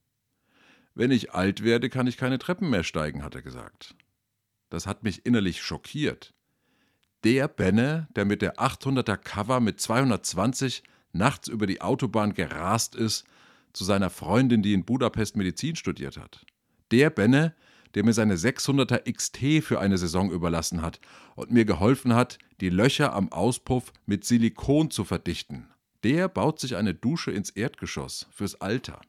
Wenn 0.93 1.11
ich 1.11 1.33
alt 1.33 1.63
werde, 1.63 1.89
kann 1.89 2.07
ich 2.07 2.17
keine 2.17 2.37
Treppen 2.37 2.69
mehr 2.69 2.83
steigen, 2.83 3.23
hat 3.23 3.35
er 3.35 3.41
gesagt. 3.41 3.95
Das 4.69 4.85
hat 4.85 5.03
mich 5.03 5.25
innerlich 5.25 5.61
schockiert. 5.61 6.33
Der 7.23 7.47
Benne, 7.47 8.07
der 8.15 8.25
mit 8.25 8.41
der 8.41 8.57
800er 8.57 9.17
Cover 9.17 9.59
mit 9.59 9.79
220 9.79 10.83
nachts 11.15 11.47
über 11.47 11.67
die 11.67 11.81
Autobahn 11.81 12.33
gerast 12.33 12.95
ist, 12.95 13.25
zu 13.73 13.83
seiner 13.83 14.09
Freundin, 14.09 14.61
die 14.61 14.73
in 14.73 14.85
Budapest 14.85 15.35
Medizin 15.35 15.75
studiert 15.75 16.17
hat. 16.17 16.45
Der 16.91 17.09
Benne, 17.09 17.55
der 17.93 18.03
mir 18.03 18.13
seine 18.13 18.35
600er 18.35 19.11
XT 19.11 19.63
für 19.63 19.79
eine 19.79 19.97
Saison 19.97 20.31
überlassen 20.31 20.81
hat 20.81 20.99
und 21.35 21.51
mir 21.51 21.65
geholfen 21.65 22.13
hat, 22.13 22.37
die 22.61 22.69
Löcher 22.69 23.13
am 23.13 23.31
Auspuff 23.31 23.91
mit 24.05 24.25
Silikon 24.25 24.91
zu 24.91 25.03
verdichten. 25.03 25.67
Der 26.03 26.27
baut 26.27 26.59
sich 26.59 26.75
eine 26.75 26.93
Dusche 26.93 27.31
ins 27.31 27.49
Erdgeschoss 27.49 28.27
fürs 28.31 28.61
Alter. 28.61 29.01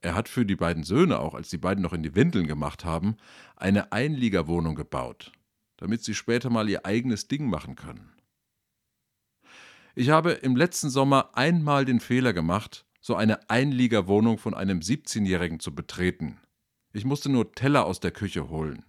Er 0.00 0.14
hat 0.14 0.28
für 0.28 0.46
die 0.46 0.56
beiden 0.56 0.84
Söhne, 0.84 1.18
auch 1.18 1.34
als 1.34 1.50
die 1.50 1.58
beiden 1.58 1.82
noch 1.82 1.92
in 1.92 2.02
die 2.02 2.14
Windeln 2.14 2.46
gemacht 2.46 2.84
haben, 2.84 3.16
eine 3.56 3.92
Einliegerwohnung 3.92 4.76
gebaut, 4.76 5.32
damit 5.76 6.04
sie 6.04 6.14
später 6.14 6.50
mal 6.50 6.68
ihr 6.68 6.86
eigenes 6.86 7.26
Ding 7.26 7.50
machen 7.50 7.74
können. 7.74 8.12
Ich 9.98 10.10
habe 10.10 10.30
im 10.30 10.54
letzten 10.54 10.90
Sommer 10.90 11.30
einmal 11.32 11.84
den 11.84 11.98
Fehler 11.98 12.32
gemacht, 12.32 12.86
so 13.00 13.16
eine 13.16 13.50
Einliegerwohnung 13.50 14.38
von 14.38 14.54
einem 14.54 14.78
17-Jährigen 14.78 15.58
zu 15.58 15.74
betreten. 15.74 16.38
Ich 16.92 17.04
musste 17.04 17.28
nur 17.28 17.50
Teller 17.50 17.84
aus 17.84 17.98
der 17.98 18.12
Küche 18.12 18.48
holen. 18.48 18.84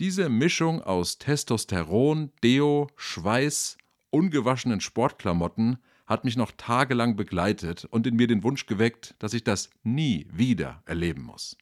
Diese 0.00 0.28
Mischung 0.28 0.82
aus 0.82 1.18
Testosteron, 1.18 2.32
Deo, 2.42 2.88
Schweiß, 2.96 3.78
ungewaschenen 4.10 4.80
Sportklamotten 4.80 5.78
hat 6.06 6.24
mich 6.24 6.36
noch 6.36 6.50
tagelang 6.56 7.14
begleitet 7.14 7.84
und 7.84 8.04
in 8.08 8.16
mir 8.16 8.26
den 8.26 8.42
Wunsch 8.42 8.66
geweckt, 8.66 9.14
dass 9.20 9.32
ich 9.32 9.44
das 9.44 9.70
nie 9.84 10.26
wieder 10.32 10.82
erleben 10.86 11.22
muss. 11.22 11.56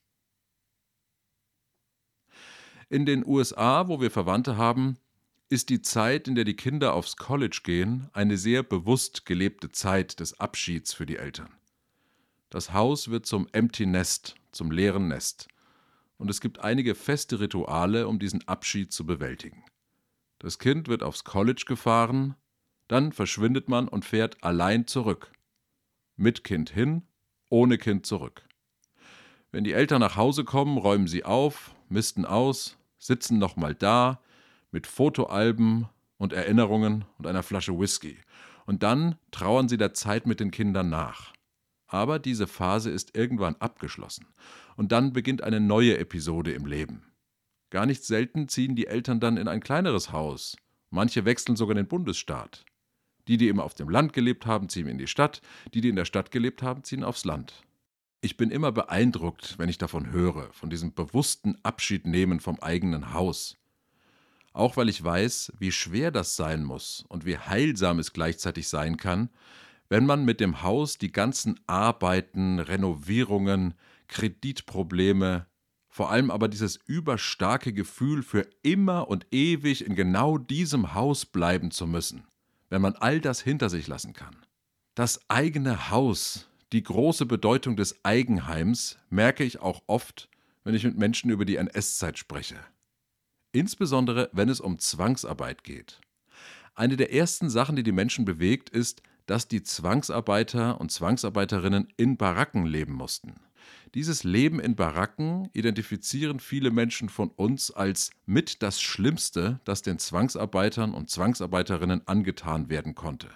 In 2.88 3.04
den 3.04 3.26
USA, 3.26 3.88
wo 3.88 4.00
wir 4.00 4.10
Verwandte 4.10 4.56
haben, 4.56 4.96
ist 5.48 5.68
die 5.68 5.82
Zeit, 5.82 6.26
in 6.28 6.34
der 6.34 6.44
die 6.44 6.56
Kinder 6.56 6.94
aufs 6.94 7.16
College 7.16 7.60
gehen, 7.62 8.08
eine 8.12 8.36
sehr 8.36 8.62
bewusst 8.62 9.26
gelebte 9.26 9.70
Zeit 9.70 10.20
des 10.20 10.40
Abschieds 10.40 10.92
für 10.92 11.06
die 11.06 11.16
Eltern. 11.16 11.50
Das 12.50 12.72
Haus 12.72 13.10
wird 13.10 13.26
zum 13.26 13.48
Empty 13.52 13.86
Nest, 13.86 14.36
zum 14.52 14.70
leeren 14.70 15.08
Nest. 15.08 15.48
Und 16.16 16.30
es 16.30 16.40
gibt 16.40 16.60
einige 16.60 16.94
feste 16.94 17.40
Rituale, 17.40 18.08
um 18.08 18.18
diesen 18.18 18.46
Abschied 18.46 18.92
zu 18.92 19.04
bewältigen. 19.04 19.64
Das 20.38 20.58
Kind 20.58 20.88
wird 20.88 21.02
aufs 21.02 21.24
College 21.24 21.64
gefahren, 21.66 22.36
dann 22.88 23.12
verschwindet 23.12 23.68
man 23.68 23.88
und 23.88 24.04
fährt 24.04 24.42
allein 24.44 24.86
zurück. 24.86 25.32
Mit 26.16 26.44
Kind 26.44 26.70
hin, 26.70 27.02
ohne 27.48 27.78
Kind 27.78 28.06
zurück. 28.06 28.46
Wenn 29.50 29.64
die 29.64 29.72
Eltern 29.72 30.00
nach 30.00 30.16
Hause 30.16 30.44
kommen, 30.44 30.78
räumen 30.78 31.08
sie 31.08 31.24
auf, 31.24 31.74
misten 31.88 32.24
aus, 32.24 32.76
sitzen 32.98 33.38
nochmal 33.38 33.74
da, 33.74 34.20
mit 34.74 34.88
Fotoalben 34.88 35.86
und 36.18 36.32
Erinnerungen 36.32 37.04
und 37.16 37.28
einer 37.28 37.44
Flasche 37.44 37.78
Whisky. 37.78 38.18
Und 38.66 38.82
dann 38.82 39.14
trauern 39.30 39.68
sie 39.68 39.76
der 39.76 39.94
Zeit 39.94 40.26
mit 40.26 40.40
den 40.40 40.50
Kindern 40.50 40.90
nach. 40.90 41.32
Aber 41.86 42.18
diese 42.18 42.48
Phase 42.48 42.90
ist 42.90 43.16
irgendwann 43.16 43.54
abgeschlossen. 43.60 44.26
Und 44.74 44.90
dann 44.90 45.12
beginnt 45.12 45.44
eine 45.44 45.60
neue 45.60 45.96
Episode 45.98 46.52
im 46.52 46.66
Leben. 46.66 47.04
Gar 47.70 47.86
nicht 47.86 48.02
selten 48.04 48.48
ziehen 48.48 48.74
die 48.74 48.88
Eltern 48.88 49.20
dann 49.20 49.36
in 49.36 49.46
ein 49.46 49.60
kleineres 49.60 50.10
Haus. 50.10 50.56
Manche 50.90 51.24
wechseln 51.24 51.54
sogar 51.54 51.76
den 51.76 51.86
Bundesstaat. 51.86 52.64
Die, 53.28 53.36
die 53.36 53.48
immer 53.48 53.62
auf 53.62 53.74
dem 53.74 53.88
Land 53.88 54.12
gelebt 54.12 54.44
haben, 54.44 54.68
ziehen 54.68 54.88
in 54.88 54.98
die 54.98 55.06
Stadt, 55.06 55.40
die, 55.72 55.82
die 55.82 55.90
in 55.90 55.96
der 55.96 56.04
Stadt 56.04 56.32
gelebt 56.32 56.64
haben, 56.64 56.82
ziehen 56.82 57.04
aufs 57.04 57.24
Land. 57.24 57.62
Ich 58.22 58.36
bin 58.36 58.50
immer 58.50 58.72
beeindruckt, 58.72 59.56
wenn 59.56 59.68
ich 59.68 59.78
davon 59.78 60.10
höre, 60.10 60.52
von 60.52 60.68
diesem 60.68 60.94
bewussten 60.94 61.58
Abschiednehmen 61.62 62.40
vom 62.40 62.58
eigenen 62.58 63.14
Haus. 63.14 63.56
Auch 64.54 64.76
weil 64.76 64.88
ich 64.88 65.02
weiß, 65.02 65.52
wie 65.58 65.72
schwer 65.72 66.12
das 66.12 66.36
sein 66.36 66.62
muss 66.62 67.04
und 67.08 67.26
wie 67.26 67.36
heilsam 67.36 67.98
es 67.98 68.12
gleichzeitig 68.12 68.68
sein 68.68 68.96
kann, 68.96 69.28
wenn 69.88 70.06
man 70.06 70.24
mit 70.24 70.40
dem 70.40 70.62
Haus 70.62 70.96
die 70.96 71.12
ganzen 71.12 71.58
Arbeiten, 71.66 72.60
Renovierungen, 72.60 73.74
Kreditprobleme, 74.06 75.46
vor 75.88 76.10
allem 76.10 76.30
aber 76.30 76.48
dieses 76.48 76.78
überstarke 76.86 77.72
Gefühl, 77.72 78.22
für 78.22 78.46
immer 78.62 79.08
und 79.08 79.26
ewig 79.32 79.84
in 79.84 79.96
genau 79.96 80.38
diesem 80.38 80.94
Haus 80.94 81.26
bleiben 81.26 81.72
zu 81.72 81.88
müssen, 81.88 82.24
wenn 82.70 82.80
man 82.80 82.94
all 82.94 83.20
das 83.20 83.40
hinter 83.40 83.68
sich 83.68 83.88
lassen 83.88 84.12
kann. 84.12 84.36
Das 84.94 85.28
eigene 85.28 85.90
Haus, 85.90 86.48
die 86.72 86.84
große 86.84 87.26
Bedeutung 87.26 87.74
des 87.74 88.04
Eigenheims 88.04 88.98
merke 89.10 89.42
ich 89.42 89.60
auch 89.60 89.82
oft, 89.88 90.28
wenn 90.62 90.74
ich 90.74 90.84
mit 90.84 90.96
Menschen 90.96 91.30
über 91.30 91.44
die 91.44 91.56
NS-Zeit 91.56 92.18
spreche. 92.18 92.56
Insbesondere, 93.54 94.30
wenn 94.32 94.48
es 94.48 94.60
um 94.60 94.80
Zwangsarbeit 94.80 95.62
geht. 95.62 96.00
Eine 96.74 96.96
der 96.96 97.12
ersten 97.12 97.48
Sachen, 97.48 97.76
die 97.76 97.84
die 97.84 97.92
Menschen 97.92 98.24
bewegt, 98.24 98.68
ist, 98.68 99.00
dass 99.26 99.46
die 99.46 99.62
Zwangsarbeiter 99.62 100.80
und 100.80 100.90
Zwangsarbeiterinnen 100.90 101.86
in 101.96 102.16
Baracken 102.16 102.66
leben 102.66 102.94
mussten. 102.94 103.34
Dieses 103.94 104.24
Leben 104.24 104.58
in 104.58 104.74
Baracken 104.74 105.50
identifizieren 105.52 106.40
viele 106.40 106.72
Menschen 106.72 107.08
von 107.08 107.30
uns 107.30 107.70
als 107.70 108.10
mit 108.26 108.60
das 108.60 108.82
Schlimmste, 108.82 109.60
das 109.64 109.82
den 109.82 110.00
Zwangsarbeitern 110.00 110.92
und 110.92 111.08
Zwangsarbeiterinnen 111.08 112.08
angetan 112.08 112.68
werden 112.68 112.96
konnte. 112.96 113.28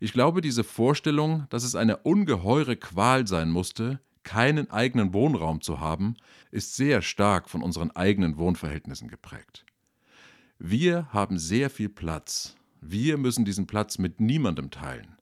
Ich 0.00 0.12
glaube, 0.12 0.42
diese 0.42 0.64
Vorstellung, 0.64 1.46
dass 1.48 1.64
es 1.64 1.74
eine 1.74 1.96
ungeheure 1.96 2.76
Qual 2.76 3.26
sein 3.26 3.48
musste, 3.48 4.00
keinen 4.24 4.70
eigenen 4.70 5.12
Wohnraum 5.12 5.60
zu 5.60 5.80
haben, 5.80 6.16
ist 6.50 6.74
sehr 6.74 7.02
stark 7.02 7.48
von 7.48 7.62
unseren 7.62 7.90
eigenen 7.92 8.36
Wohnverhältnissen 8.36 9.08
geprägt. 9.08 9.64
Wir 10.58 11.12
haben 11.12 11.38
sehr 11.38 11.70
viel 11.70 11.88
Platz. 11.88 12.56
Wir 12.80 13.16
müssen 13.18 13.44
diesen 13.44 13.66
Platz 13.66 13.98
mit 13.98 14.20
niemandem 14.20 14.70
teilen. 14.70 15.16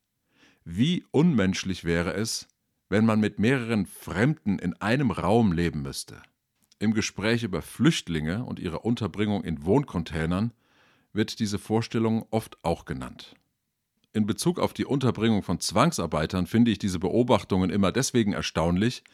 Wie 0.64 1.04
unmenschlich 1.10 1.84
wäre 1.84 2.14
es, 2.14 2.48
wenn 2.88 3.06
man 3.06 3.20
mit 3.20 3.38
mehreren 3.38 3.86
Fremden 3.86 4.58
in 4.58 4.74
einem 4.80 5.10
Raum 5.10 5.52
leben 5.52 5.82
müsste. 5.82 6.22
Im 6.78 6.94
Gespräch 6.94 7.42
über 7.42 7.62
Flüchtlinge 7.62 8.44
und 8.44 8.58
ihre 8.58 8.80
Unterbringung 8.80 9.44
in 9.44 9.64
Wohncontainern 9.64 10.52
wird 11.12 11.38
diese 11.38 11.58
Vorstellung 11.58 12.26
oft 12.30 12.64
auch 12.64 12.84
genannt. 12.84 13.34
In 14.14 14.26
Bezug 14.26 14.58
auf 14.58 14.74
die 14.74 14.84
Unterbringung 14.84 15.42
von 15.42 15.58
Zwangsarbeitern 15.58 16.46
finde 16.46 16.70
ich 16.70 16.78
diese 16.78 16.98
Beobachtungen 16.98 17.70
immer 17.70 17.92
deswegen 17.92 18.34
erstaunlich, 18.34 19.04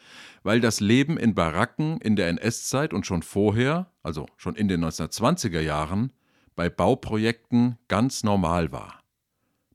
weil 0.42 0.60
das 0.60 0.80
Leben 0.80 1.16
in 1.16 1.36
Baracken 1.36 2.00
in 2.00 2.16
der 2.16 2.28
NS-Zeit 2.28 2.92
und 2.92 3.06
schon 3.06 3.22
vorher, 3.22 3.92
also 4.02 4.26
schon 4.36 4.56
in 4.56 4.66
den 4.66 4.84
1920er 4.84 5.60
Jahren, 5.60 6.12
bei 6.56 6.68
Bauprojekten 6.68 7.78
ganz 7.86 8.24
normal 8.24 8.72
war. 8.72 9.04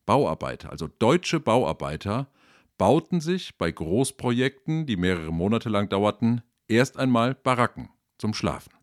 Bauarbeiter, 0.05 0.69
also 0.71 0.89
deutsche 0.99 1.39
Bauarbeiter, 1.39 2.27
bauten 2.77 3.21
sich 3.21 3.57
bei 3.57 3.71
Großprojekten, 3.71 4.85
die 4.85 4.97
mehrere 4.97 5.31
Monate 5.31 5.69
lang 5.69 5.87
dauerten, 5.87 6.41
erst 6.67 6.97
einmal 6.97 7.33
Baracken 7.33 7.87
zum 8.17 8.33
Schlafen. 8.33 8.73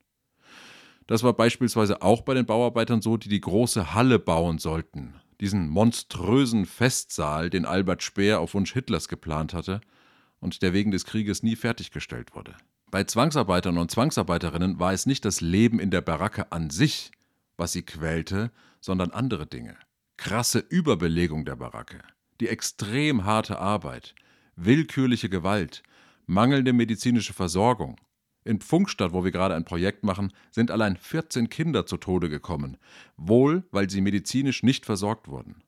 Das 1.07 1.23
war 1.23 1.35
beispielsweise 1.35 2.01
auch 2.01 2.23
bei 2.23 2.33
den 2.33 2.47
Bauarbeitern 2.47 3.03
so, 3.03 3.19
die 3.19 3.29
die 3.29 3.43
große 3.43 3.93
Halle 3.93 4.19
bauen 4.19 4.57
sollten, 4.57 5.20
diesen 5.41 5.69
monströsen 5.69 6.67
Festsaal, 6.67 7.51
den 7.51 7.65
Albert 7.65 8.03
Speer 8.03 8.41
auf 8.41 8.55
Wunsch 8.55 8.73
Hitlers 8.73 9.09
geplant 9.09 9.55
hatte 9.55 9.81
und 10.39 10.63
der 10.63 10.73
wegen 10.73 10.91
des 10.91 11.05
Krieges 11.05 11.43
nie 11.43 11.57
fertiggestellt 11.57 12.35
wurde. 12.35 12.55
Bei 12.91 13.05
Zwangsarbeitern 13.05 13.79
und 13.79 13.91
Zwangsarbeiterinnen 13.91 14.81
war 14.81 14.93
es 14.93 15.07
nicht 15.07 15.25
das 15.25 15.41
Leben 15.41 15.79
in 15.79 15.91
der 15.91 16.01
Baracke 16.01 16.51
an 16.53 16.71
sich, 16.71 17.13
was 17.57 17.73
sie 17.73 17.83
quälte, 17.83 18.51
sondern 18.81 19.11
andere 19.11 19.47
Dinge. 19.47 19.77
krasse 20.17 20.59
Überbelegung 20.59 21.47
der 21.47 21.57
Baracke, 21.57 22.03
die 22.41 22.49
extrem 22.49 23.25
harte 23.25 23.59
Arbeit, 23.59 24.15
willkürliche 24.55 25.31
Gewalt, 25.31 25.83
mangelnde 26.27 26.75
medizinische 26.75 27.33
Versorgung. 27.33 27.97
In 28.51 28.59
Pfunkstadt, 28.59 29.13
wo 29.13 29.23
wir 29.23 29.31
gerade 29.31 29.55
ein 29.55 29.65
Projekt 29.65 30.03
machen, 30.03 30.33
sind 30.51 30.73
allein 30.73 30.97
14 30.97 31.51
Kinder 31.51 31.87
zu 31.87 31.99
Tode 31.99 32.29
gekommen, 32.29 32.79
wohl 33.17 33.63
weil 33.71 33.89
sie 33.89 34.01
medizinisch 34.01 34.65
nicht 34.65 34.87
versorgt 34.87 35.29
wurden. 35.29 35.63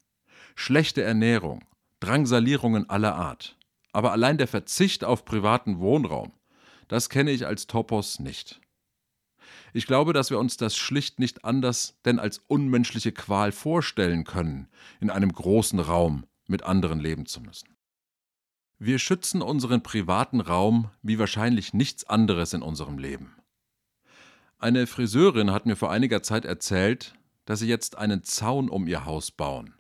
Schlechte 0.57 1.01
Ernährung, 1.01 1.65
Drangsalierungen 2.01 2.91
aller 2.91 3.15
Art. 3.15 3.57
Aber 3.93 4.11
allein 4.11 4.37
der 4.37 4.49
Verzicht 4.49 5.05
auf 5.05 5.25
privaten 5.25 5.79
Wohnraum, 5.79 6.33
das 6.89 7.09
kenne 7.09 7.31
ich 7.31 7.47
als 7.47 7.69
Topos 7.69 8.19
nicht. 8.19 8.61
Ich 9.73 9.87
glaube, 9.87 10.13
dass 10.13 10.31
wir 10.31 10.41
uns 10.41 10.57
das 10.57 10.77
schlicht 10.77 11.21
nicht 11.21 11.45
anders 11.45 12.01
denn 12.05 12.19
als 12.19 12.43
unmenschliche 12.49 13.13
Qual 13.13 13.53
vorstellen 13.53 14.25
können, 14.25 14.67
in 15.01 15.09
einem 15.09 15.33
großen 15.33 15.79
Raum 15.79 16.27
mit 16.49 16.65
anderen 16.65 16.99
leben 16.99 17.27
zu 17.27 17.43
müssen. 17.43 17.72
Wir 18.85 18.99
schützen 18.99 19.43
unseren 19.43 19.85
privaten 19.85 20.41
Raum 20.41 20.91
wie 21.03 21.21
wahrscheinlich 21.21 21.73
nichts 21.73 22.03
anderes 22.03 22.53
in 22.53 22.63
unserem 22.63 22.99
Leben. 22.99 23.37
Eine 24.59 24.89
Friseurin 24.89 25.53
hat 25.53 25.67
mir 25.67 25.77
vor 25.77 25.93
einiger 25.93 26.25
Zeit 26.25 26.45
erzählt, 26.45 27.15
dass 27.45 27.61
sie 27.61 27.69
jetzt 27.69 27.97
einen 27.97 28.25
Zaun 28.25 28.69
um 28.69 28.89
ihr 28.89 29.05
Haus 29.05 29.31
bauen, 29.31 29.75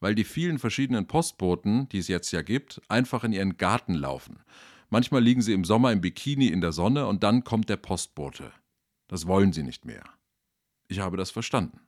weil 0.00 0.14
die 0.14 0.24
vielen 0.24 0.58
verschiedenen 0.58 1.06
Postboten, 1.06 1.88
die 1.88 1.96
es 1.96 2.08
jetzt 2.08 2.30
ja 2.30 2.42
gibt, 2.42 2.82
einfach 2.88 3.24
in 3.24 3.32
ihren 3.32 3.56
Garten 3.56 3.94
laufen. 3.94 4.42
Manchmal 4.90 5.22
liegen 5.22 5.40
sie 5.40 5.54
im 5.54 5.64
Sommer 5.64 5.90
im 5.90 6.02
Bikini 6.02 6.48
in 6.48 6.60
der 6.60 6.72
Sonne 6.72 7.06
und 7.06 7.22
dann 7.22 7.42
kommt 7.42 7.70
der 7.70 7.78
Postbote. 7.78 8.52
Das 9.08 9.26
wollen 9.26 9.54
sie 9.54 9.62
nicht 9.62 9.86
mehr. 9.86 10.04
Ich 10.88 10.98
habe 10.98 11.16
das 11.16 11.30
verstanden. 11.30 11.80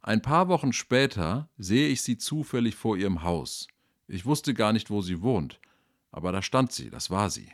Ein 0.00 0.22
paar 0.22 0.48
Wochen 0.48 0.72
später 0.72 1.50
sehe 1.58 1.90
ich 1.90 2.00
sie 2.00 2.16
zufällig 2.16 2.76
vor 2.76 2.96
ihrem 2.96 3.24
Haus. 3.24 3.68
Ich 4.08 4.24
wusste 4.24 4.54
gar 4.54 4.72
nicht, 4.72 4.90
wo 4.90 5.02
sie 5.02 5.22
wohnt, 5.22 5.60
aber 6.10 6.32
da 6.32 6.40
stand 6.40 6.72
sie, 6.72 6.88
das 6.88 7.10
war 7.10 7.28
sie. 7.28 7.52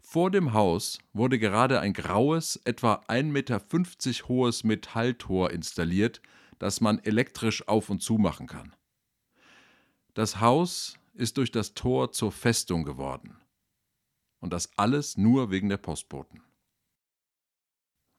Vor 0.00 0.30
dem 0.30 0.52
Haus 0.52 0.98
wurde 1.12 1.38
gerade 1.38 1.80
ein 1.80 1.92
graues, 1.92 2.56
etwa 2.64 3.02
1,50 3.08 3.24
Meter 3.24 3.60
hohes 4.28 4.62
Metalltor 4.62 5.50
installiert, 5.50 6.22
das 6.60 6.80
man 6.80 7.00
elektrisch 7.00 7.66
auf 7.66 7.90
und 7.90 8.00
zu 8.00 8.18
machen 8.18 8.46
kann. 8.46 8.76
Das 10.12 10.40
Haus 10.40 10.96
ist 11.14 11.38
durch 11.38 11.50
das 11.50 11.74
Tor 11.74 12.12
zur 12.12 12.30
Festung 12.30 12.84
geworden. 12.84 13.36
Und 14.38 14.52
das 14.52 14.70
alles 14.76 15.16
nur 15.16 15.50
wegen 15.50 15.68
der 15.68 15.78
Postboten. 15.78 16.42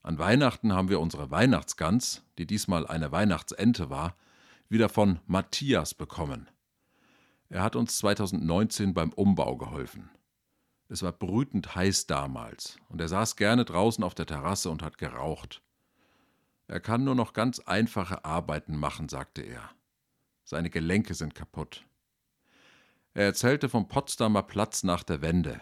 An 0.01 0.17
Weihnachten 0.17 0.73
haben 0.73 0.89
wir 0.89 0.99
unsere 0.99 1.31
Weihnachtsgans, 1.31 2.23
die 2.37 2.45
diesmal 2.45 2.85
eine 2.85 3.11
Weihnachtsente 3.11 3.89
war, 3.89 4.17
wieder 4.67 4.89
von 4.89 5.19
Matthias 5.25 5.93
bekommen. 5.93 6.49
Er 7.49 7.61
hat 7.61 7.75
uns 7.75 7.97
2019 7.99 8.93
beim 8.93 9.13
Umbau 9.13 9.57
geholfen. 9.57 10.09
Es 10.87 11.01
war 11.01 11.11
brütend 11.11 11.75
heiß 11.75 12.07
damals 12.07 12.77
und 12.89 13.01
er 13.01 13.07
saß 13.07 13.35
gerne 13.35 13.65
draußen 13.65 14.03
auf 14.03 14.13
der 14.13 14.25
Terrasse 14.25 14.69
und 14.69 14.83
hat 14.83 14.97
geraucht. 14.97 15.61
Er 16.67 16.79
kann 16.79 17.03
nur 17.03 17.15
noch 17.15 17.33
ganz 17.33 17.59
einfache 17.59 18.25
Arbeiten 18.25 18.77
machen, 18.77 19.09
sagte 19.09 19.41
er. 19.41 19.69
Seine 20.43 20.69
Gelenke 20.69 21.13
sind 21.13 21.35
kaputt. 21.35 21.85
Er 23.13 23.25
erzählte 23.25 23.69
vom 23.69 23.87
Potsdamer 23.87 24.43
Platz 24.43 24.83
nach 24.83 25.03
der 25.03 25.21
Wende. 25.21 25.61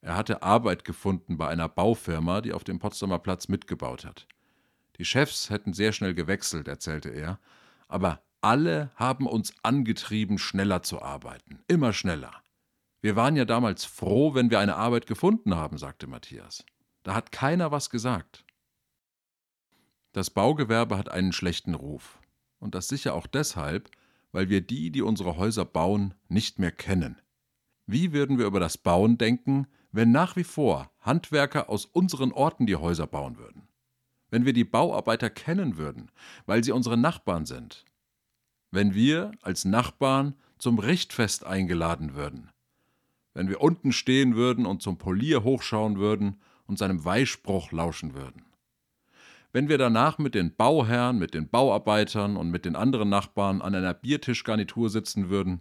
Er 0.00 0.16
hatte 0.16 0.42
Arbeit 0.42 0.84
gefunden 0.84 1.36
bei 1.36 1.48
einer 1.48 1.68
Baufirma, 1.68 2.40
die 2.40 2.52
auf 2.52 2.64
dem 2.64 2.78
Potsdamer 2.78 3.18
Platz 3.18 3.48
mitgebaut 3.48 4.04
hat. 4.04 4.26
Die 4.96 5.04
Chefs 5.04 5.50
hätten 5.50 5.72
sehr 5.72 5.92
schnell 5.92 6.14
gewechselt, 6.14 6.68
erzählte 6.68 7.08
er, 7.08 7.38
aber 7.88 8.22
alle 8.42 8.90
haben 8.96 9.26
uns 9.26 9.54
angetrieben, 9.62 10.38
schneller 10.38 10.82
zu 10.82 11.00
arbeiten, 11.00 11.62
immer 11.68 11.92
schneller. 11.92 12.42
Wir 13.00 13.16
waren 13.16 13.36
ja 13.36 13.44
damals 13.44 13.84
froh, 13.84 14.34
wenn 14.34 14.50
wir 14.50 14.60
eine 14.60 14.76
Arbeit 14.76 15.06
gefunden 15.06 15.56
haben, 15.56 15.78
sagte 15.78 16.06
Matthias. 16.06 16.64
Da 17.02 17.14
hat 17.14 17.32
keiner 17.32 17.72
was 17.72 17.90
gesagt. 17.90 18.44
Das 20.12 20.30
Baugewerbe 20.30 20.98
hat 20.98 21.08
einen 21.08 21.32
schlechten 21.32 21.74
Ruf. 21.74 22.20
Und 22.58 22.74
das 22.74 22.86
sicher 22.88 23.14
auch 23.14 23.26
deshalb, 23.26 23.90
weil 24.30 24.48
wir 24.48 24.60
die, 24.60 24.90
die 24.90 25.02
unsere 25.02 25.36
Häuser 25.36 25.64
bauen, 25.64 26.14
nicht 26.28 26.58
mehr 26.58 26.70
kennen. 26.70 27.20
Wie 27.86 28.12
würden 28.12 28.38
wir 28.38 28.46
über 28.46 28.60
das 28.60 28.78
Bauen 28.78 29.18
denken, 29.18 29.66
wenn 29.90 30.12
nach 30.12 30.36
wie 30.36 30.44
vor 30.44 30.90
Handwerker 31.00 31.68
aus 31.68 31.84
unseren 31.84 32.32
Orten 32.32 32.66
die 32.66 32.76
Häuser 32.76 33.06
bauen 33.06 33.36
würden, 33.36 33.68
wenn 34.30 34.44
wir 34.44 34.52
die 34.52 34.64
Bauarbeiter 34.64 35.28
kennen 35.28 35.76
würden, 35.76 36.10
weil 36.46 36.62
sie 36.62 36.72
unsere 36.72 36.96
Nachbarn 36.96 37.44
sind, 37.44 37.84
wenn 38.72 38.94
wir 38.94 39.32
als 39.42 39.64
Nachbarn 39.64 40.34
zum 40.58 40.78
Richtfest 40.78 41.46
eingeladen 41.46 42.14
würden, 42.14 42.50
wenn 43.34 43.48
wir 43.48 43.60
unten 43.60 43.92
stehen 43.92 44.34
würden 44.34 44.66
und 44.66 44.82
zum 44.82 44.98
Polier 44.98 45.44
hochschauen 45.44 45.98
würden 45.98 46.40
und 46.66 46.78
seinem 46.78 47.04
Weißspruch 47.04 47.70
lauschen 47.70 48.14
würden, 48.14 48.44
wenn 49.52 49.68
wir 49.68 49.76
danach 49.76 50.16
mit 50.18 50.34
den 50.34 50.56
Bauherren, 50.56 51.18
mit 51.18 51.34
den 51.34 51.48
Bauarbeitern 51.48 52.38
und 52.38 52.50
mit 52.50 52.64
den 52.64 52.74
anderen 52.74 53.10
Nachbarn 53.10 53.60
an 53.60 53.74
einer 53.74 53.92
Biertischgarnitur 53.92 54.88
sitzen 54.88 55.28
würden, 55.28 55.60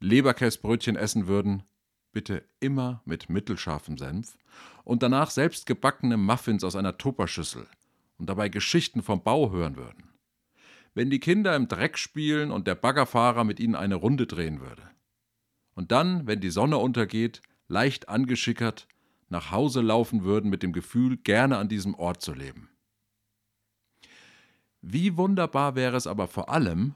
Leberkäsbrötchen 0.00 0.96
essen 0.96 1.26
würden, 1.26 1.62
bitte 2.12 2.44
immer 2.60 3.02
mit 3.04 3.28
mittelscharfem 3.28 3.98
Senf, 3.98 4.38
und 4.84 5.02
danach 5.02 5.30
selbst 5.30 5.66
gebackene 5.66 6.16
Muffins 6.16 6.64
aus 6.64 6.76
einer 6.76 6.96
Tupperschüssel 6.96 7.66
und 8.16 8.30
dabei 8.30 8.48
Geschichten 8.48 9.02
vom 9.02 9.22
Bau 9.22 9.50
hören 9.50 9.76
würden. 9.76 10.05
Wenn 10.96 11.10
die 11.10 11.20
Kinder 11.20 11.54
im 11.54 11.68
Dreck 11.68 11.98
spielen 11.98 12.50
und 12.50 12.66
der 12.66 12.74
Baggerfahrer 12.74 13.44
mit 13.44 13.60
ihnen 13.60 13.74
eine 13.74 13.96
Runde 13.96 14.26
drehen 14.26 14.62
würde. 14.62 14.80
Und 15.74 15.92
dann, 15.92 16.26
wenn 16.26 16.40
die 16.40 16.48
Sonne 16.48 16.78
untergeht, 16.78 17.42
leicht 17.68 18.08
angeschickert 18.08 18.88
nach 19.28 19.50
Hause 19.50 19.82
laufen 19.82 20.24
würden 20.24 20.48
mit 20.48 20.62
dem 20.62 20.72
Gefühl, 20.72 21.18
gerne 21.18 21.58
an 21.58 21.68
diesem 21.68 21.94
Ort 21.94 22.22
zu 22.22 22.32
leben. 22.32 22.70
Wie 24.80 25.18
wunderbar 25.18 25.74
wäre 25.74 25.98
es 25.98 26.06
aber 26.06 26.28
vor 26.28 26.48
allem, 26.48 26.94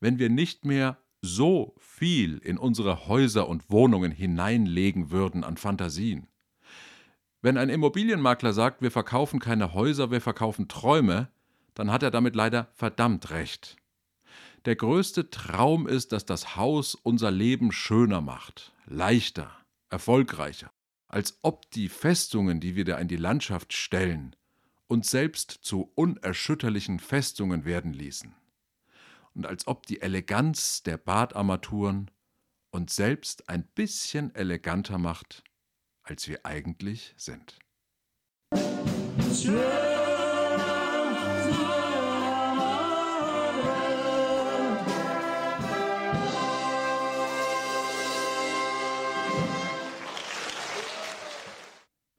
wenn 0.00 0.18
wir 0.18 0.30
nicht 0.30 0.64
mehr 0.64 0.96
so 1.20 1.74
viel 1.78 2.38
in 2.38 2.56
unsere 2.56 3.08
Häuser 3.08 3.46
und 3.46 3.68
Wohnungen 3.68 4.10
hineinlegen 4.10 5.10
würden 5.10 5.44
an 5.44 5.58
Fantasien. 5.58 6.28
Wenn 7.42 7.58
ein 7.58 7.68
Immobilienmakler 7.68 8.54
sagt, 8.54 8.80
wir 8.80 8.90
verkaufen 8.90 9.38
keine 9.38 9.74
Häuser, 9.74 10.10
wir 10.10 10.22
verkaufen 10.22 10.66
Träume, 10.66 11.28
dann 11.74 11.90
hat 11.90 12.02
er 12.02 12.10
damit 12.10 12.34
leider 12.34 12.68
verdammt 12.72 13.30
recht. 13.30 13.76
Der 14.64 14.76
größte 14.76 15.30
Traum 15.30 15.86
ist, 15.86 16.12
dass 16.12 16.24
das 16.24 16.56
Haus 16.56 16.94
unser 16.94 17.30
Leben 17.30 17.70
schöner 17.72 18.20
macht, 18.20 18.72
leichter, 18.86 19.50
erfolgreicher, 19.90 20.70
als 21.08 21.38
ob 21.42 21.70
die 21.72 21.88
Festungen, 21.88 22.60
die 22.60 22.74
wir 22.76 22.84
da 22.84 22.98
in 22.98 23.08
die 23.08 23.16
Landschaft 23.16 23.72
stellen, 23.72 24.34
uns 24.86 25.10
selbst 25.10 25.50
zu 25.50 25.92
unerschütterlichen 25.94 26.98
Festungen 26.98 27.64
werden 27.64 27.92
ließen 27.92 28.34
und 29.34 29.46
als 29.46 29.66
ob 29.66 29.86
die 29.86 30.00
Eleganz 30.00 30.82
der 30.82 30.96
Badarmaturen 30.96 32.10
uns 32.70 32.96
selbst 32.96 33.48
ein 33.48 33.64
bisschen 33.74 34.34
eleganter 34.34 34.98
macht, 34.98 35.44
als 36.02 36.28
wir 36.28 36.44
eigentlich 36.44 37.14
sind. 37.16 37.58
Schön. 39.32 39.93